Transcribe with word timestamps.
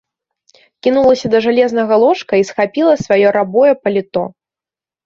Кінулася 0.87 1.27
да 1.35 1.41
жалезнага 1.47 1.93
ложка 2.07 2.33
і 2.43 2.49
схапіла 2.51 2.93
сваё 3.07 3.39
рабое 3.39 3.73
паліто. 3.83 4.27